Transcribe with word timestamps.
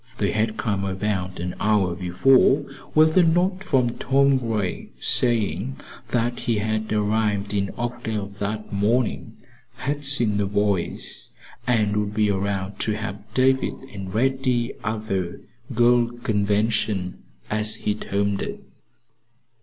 They 0.17 0.31
had 0.31 0.57
come 0.57 0.83
about 0.83 1.39
an 1.39 1.53
hour 1.59 1.93
before 1.95 2.65
with 2.95 3.15
a 3.17 3.21
note 3.21 3.63
from 3.63 3.99
Tom 3.99 4.39
Gray 4.39 4.89
saying 4.99 5.75
that 6.09 6.39
he 6.39 6.57
had 6.57 6.91
arrived 6.91 7.53
in 7.53 7.69
Oakdale 7.77 8.25
that 8.39 8.73
morning, 8.73 9.37
had 9.75 10.03
seen 10.03 10.37
the 10.37 10.47
boys 10.47 11.33
and 11.67 11.95
would 11.95 12.15
be 12.15 12.31
around 12.31 12.79
to 12.79 12.93
help 12.93 13.31
David 13.35 13.75
and 13.93 14.11
Reddy 14.11 14.73
at 14.83 15.07
the 15.07 15.43
"girl 15.75 16.07
convention," 16.23 17.21
as 17.51 17.75
he 17.75 17.93
termed 17.93 18.41
it. 18.41 18.63